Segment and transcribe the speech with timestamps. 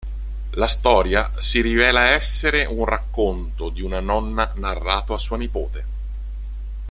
[0.55, 5.85] La storia si rivela essere un racconto di una nonna narrato a sua nipote.